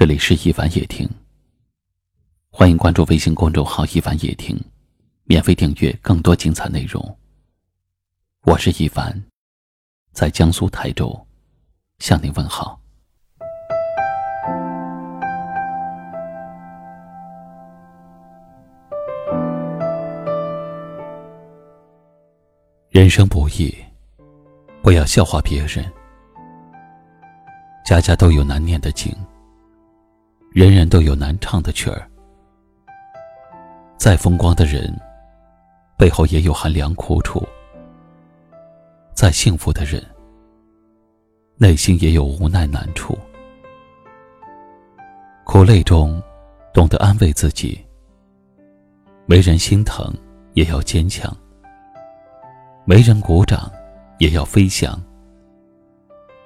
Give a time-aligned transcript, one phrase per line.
[0.00, 1.06] 这里是一凡夜听，
[2.50, 4.58] 欢迎关注微信公众号“一凡夜听”，
[5.24, 7.18] 免费订阅更多精彩内容。
[8.44, 9.22] 我是一凡，
[10.12, 11.14] 在江苏台州
[11.98, 12.80] 向您问好。
[22.88, 23.76] 人生不易，
[24.80, 25.84] 不要笑话别人。
[27.84, 29.14] 家家都有难念的经，
[30.52, 32.10] 人人都有难唱的曲儿。
[33.96, 34.92] 再风光的人，
[35.96, 37.40] 背后也有寒凉苦楚；
[39.14, 40.04] 再幸福的人，
[41.56, 43.16] 内心也有无奈难处。
[45.44, 46.20] 苦累中，
[46.74, 47.80] 懂得安慰自己。
[49.26, 50.12] 没人心疼，
[50.54, 51.32] 也要坚强。
[52.84, 53.70] 没人鼓掌，
[54.18, 54.98] 也要飞翔；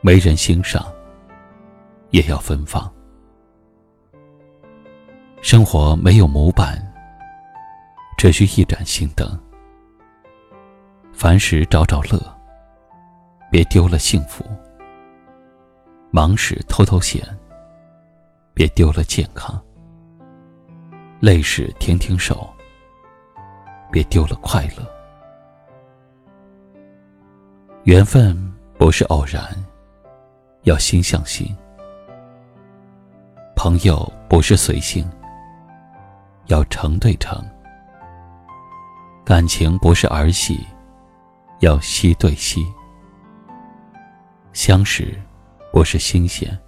[0.00, 0.92] 没人欣赏，
[2.10, 2.92] 也要芬芳。
[5.42, 6.80] 生活没有模板，
[8.16, 9.28] 只需一盏心灯。
[11.12, 12.16] 凡事找找乐，
[13.50, 14.44] 别丢了幸福；
[16.12, 17.20] 忙时偷偷闲，
[18.54, 19.60] 别丢了健康；
[21.18, 22.48] 累时停停手，
[23.90, 24.88] 别丢了快乐。
[27.82, 28.32] 缘分
[28.78, 29.44] 不是偶然，
[30.62, 31.48] 要心向心；
[33.56, 35.04] 朋友不是随性，
[36.46, 37.40] 要诚对诚；
[39.24, 40.66] 感情不是儿戏，
[41.60, 42.60] 要惜对惜；
[44.52, 45.18] 相识
[45.72, 46.58] 不是新鲜，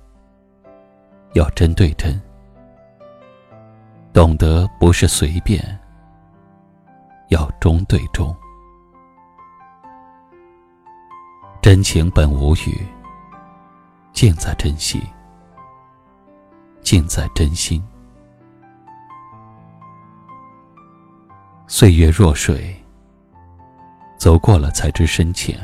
[1.35, 2.19] 要真对真；
[4.13, 5.63] 懂得不是随便，
[7.29, 8.35] 要忠对忠。
[11.61, 12.87] 真情本无语，
[14.13, 15.03] 尽在珍惜，
[16.83, 17.83] 尽在真心。
[21.77, 22.73] 岁月若水，
[24.17, 25.57] 走过了才知深浅；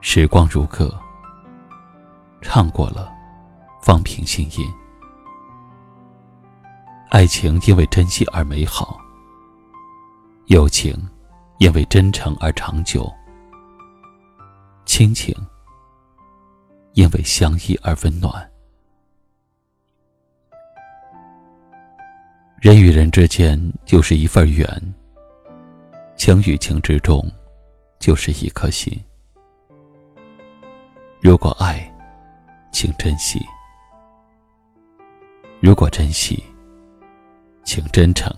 [0.00, 0.98] 时光如歌，
[2.40, 3.12] 唱过了
[3.82, 4.66] 方平心音。
[7.10, 8.98] 爱情因为珍惜而美好，
[10.46, 10.96] 友情
[11.58, 13.06] 因为真诚而长久。
[14.86, 15.34] 亲情，
[16.94, 18.51] 因为相依而温暖。
[22.62, 24.64] 人与人之间就是一份缘，
[26.14, 27.20] 情与情之中
[27.98, 28.96] 就是一颗心。
[31.20, 31.92] 如果爱，
[32.70, 33.40] 请珍惜；
[35.58, 36.40] 如果珍惜，
[37.64, 38.32] 请真诚。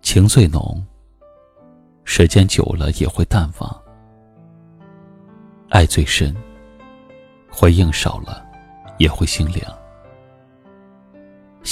[0.00, 0.82] 情最浓，
[2.02, 3.82] 时间久了也会淡忘。
[5.68, 6.34] 爱最深，
[7.50, 8.42] 回应少了
[8.96, 9.70] 也会心凉；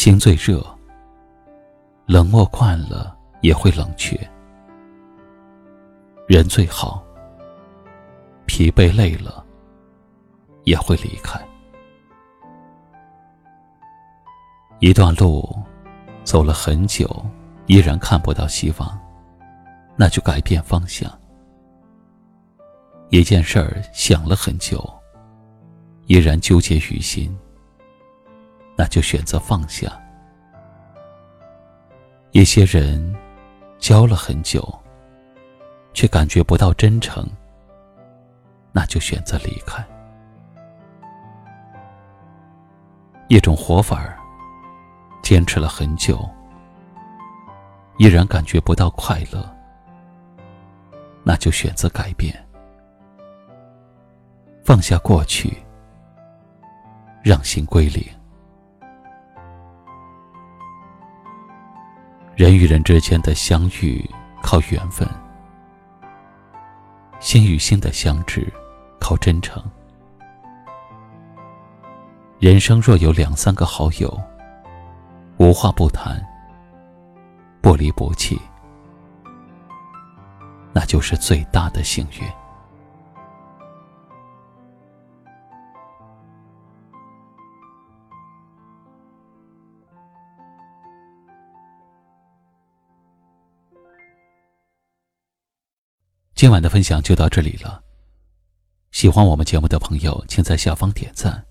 [0.07, 0.65] 心最热，
[2.07, 4.17] 冷漠惯了也会冷却；
[6.29, 7.05] 人最好，
[8.47, 9.45] 疲惫累了
[10.63, 11.45] 也会离开。
[14.79, 15.45] 一段路
[16.23, 17.11] 走了很久，
[17.67, 18.97] 依然看不到希望，
[19.97, 21.11] 那就改变方向。
[23.11, 24.89] 一件事儿想了很久，
[26.07, 27.37] 依然纠结于心，
[28.77, 29.89] 那就选择放下；
[32.33, 33.15] 一些人
[33.79, 34.63] 交了很久，
[35.95, 37.27] 却感觉不到真诚，
[38.73, 39.83] 那就选择离开。
[43.29, 44.19] 一种活法儿，
[45.23, 46.29] 坚持了很久，
[47.99, 49.43] 依然感觉不到快乐，
[51.25, 52.35] 那就选择改变。
[54.63, 55.57] 放下过去，
[57.23, 58.05] 让心归零。
[62.37, 64.05] 人与人之间的相遇
[64.43, 65.09] 靠缘分，
[67.19, 68.47] 心与心的相知
[69.01, 69.65] 靠真诚。
[72.39, 74.21] 人生若有两三个好友，
[75.39, 76.23] 无话不谈，
[77.63, 78.39] 不离不弃，
[80.75, 82.46] 那就是最大的幸运。
[96.37, 97.83] 今晚的分享就到这里了。
[98.91, 101.43] 喜欢我们节目的朋友，请在下方点赞，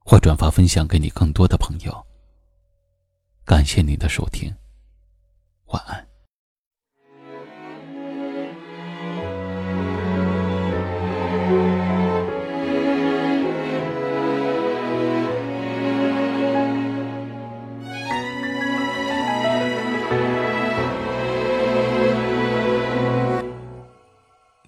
[0.00, 2.04] 或转发分享给你更多的朋友。
[3.44, 4.52] 感谢您的收听，
[5.66, 6.04] 晚安。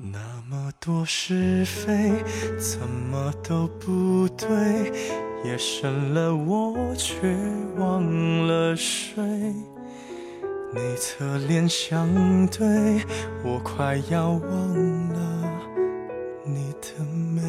[0.03, 0.19] 那
[0.49, 2.25] 么多是非，
[2.59, 4.49] 怎么都不对。
[5.45, 7.37] 夜深了，我却
[7.77, 8.03] 忘
[8.47, 9.23] 了睡。
[10.73, 12.09] 你侧脸相
[12.47, 13.05] 对，
[13.45, 15.53] 我快要忘了
[16.47, 17.43] 你的美。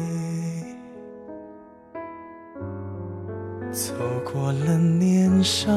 [3.72, 3.94] 走
[4.30, 5.72] 过了年少，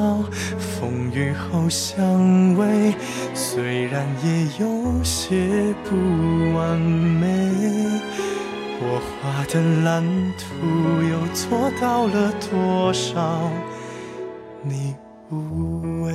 [0.85, 1.97] 风雨后相
[2.55, 2.93] 偎，
[3.33, 5.95] 虽然也有些不
[6.55, 7.27] 完美，
[8.79, 10.03] 我画的蓝
[10.37, 10.45] 图
[11.01, 13.49] 又做到了多少？
[14.61, 14.95] 你
[15.31, 16.13] 无畏。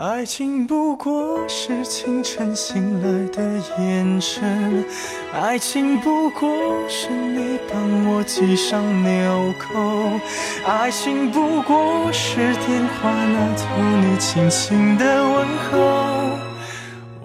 [0.00, 3.42] 爱情不过是清晨醒来的
[3.80, 4.84] 眼神，
[5.34, 6.48] 爱情不过
[6.88, 10.20] 是你帮我系上纽扣，
[10.64, 13.64] 爱情不过是电话那头
[14.00, 16.30] 你轻轻的问候。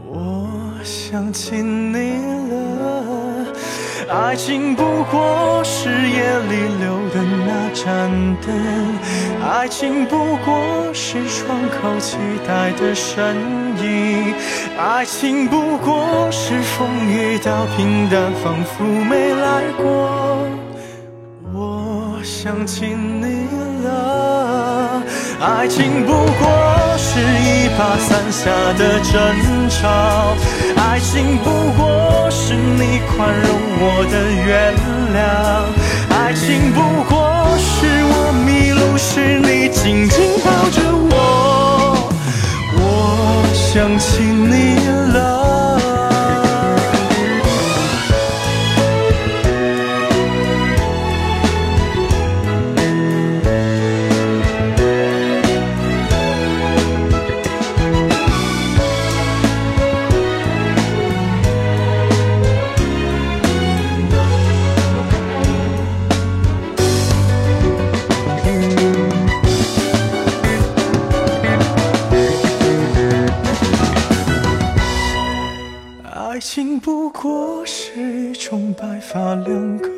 [0.07, 0.49] 我
[0.83, 2.17] 想起你
[2.49, 3.45] 了，
[4.09, 6.97] 爱情不过是夜里流
[7.83, 8.09] 盏
[8.45, 8.47] 灯。
[9.45, 10.63] 爱情不过
[10.93, 13.35] 是窗口期待的身
[13.77, 14.33] 影，
[14.77, 20.47] 爱情不过是风雨到平淡，仿佛没来过。
[21.53, 23.47] 我想起你
[23.83, 25.03] 了，
[25.41, 29.13] 爱情不过是一把伞下的争
[29.69, 29.81] 吵，
[30.77, 33.49] 爱情不过是你宽容
[33.79, 34.15] 我的
[34.47, 34.73] 原
[35.13, 35.21] 谅，
[36.23, 36.79] 爱情不
[37.09, 37.17] 过
[37.57, 39.39] 是我迷路时。
[39.39, 40.79] 你紧紧抱着
[41.11, 41.97] 我，
[42.77, 42.79] 我
[43.53, 44.77] 想起你
[76.55, 79.89] 情不过是一种白发两个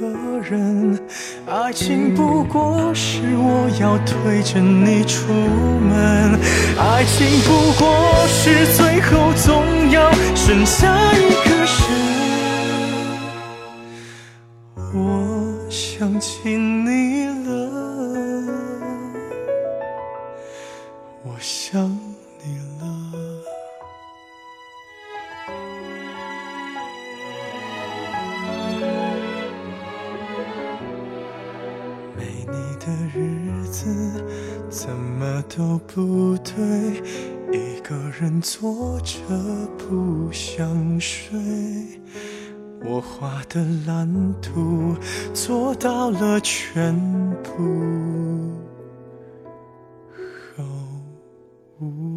[0.42, 0.98] 人，
[1.46, 6.40] 爱情不过是我要推着你出门，
[6.80, 11.35] 爱情不过是最后总要剩下一
[34.86, 36.54] 怎么都不对
[37.52, 39.18] 一个人坐着
[39.80, 41.36] 不想睡
[42.84, 44.08] 我画的蓝
[44.44, 44.96] 图
[45.34, 46.94] 做到了全
[47.42, 47.52] 部。
[50.56, 50.64] 好
[51.80, 52.15] 无